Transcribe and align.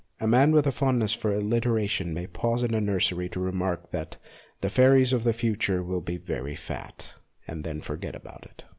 A 0.19 0.25
man 0.25 0.51
with 0.51 0.65
a 0.65 0.71
fondness 0.71 1.13
for 1.13 1.31
alliteration 1.31 2.11
may 2.11 2.25
pause 2.25 2.63
in 2.63 2.73
a 2.73 2.81
nursery 2.81 3.29
to 3.29 3.39
remark 3.39 3.91
that 3.91 4.17
the 4.61 4.69
fairies 4.71 5.13
of 5.13 5.23
the 5.23 5.31
future 5.31 5.83
will 5.83 6.01
be 6.01 6.17
very 6.17 6.55
fat, 6.55 7.13
and 7.47 7.63
then 7.63 7.81
forget 7.81 8.15
all 8.15 8.21
about 8.21 8.45
it. 8.47 8.63